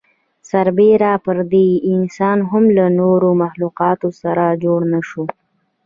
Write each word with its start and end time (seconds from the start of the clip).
سر 0.49 0.67
بېره 0.77 1.13
پر 1.25 1.37
دې 1.51 1.67
انسان 1.93 2.37
هم 2.49 2.63
له 2.77 2.85
نورو 2.99 3.29
مخلوقاتو 3.43 4.09
سره 4.21 4.43
جوړ 4.63 4.79
نهشو. 4.91 5.23